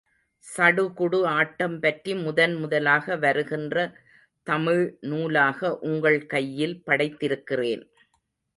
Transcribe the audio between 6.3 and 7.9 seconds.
கையில் படைத்திருக்கிறேன்.